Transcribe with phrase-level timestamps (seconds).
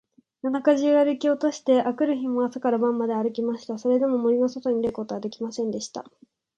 [0.41, 3.77] 夜中じゅうあるきとおして、あくる日も朝から晩まであるきました。
[3.77, 6.03] それでも、森のそとに出ることができませんでした。